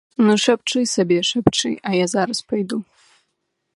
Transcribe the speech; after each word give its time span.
Ну, 0.27 0.33
шапчы 0.43 0.79
сабе, 0.93 1.19
шапчы, 1.31 1.69
а 1.91 1.93
я 2.03 2.11
зараз 2.15 2.39
пайду. 2.53 2.79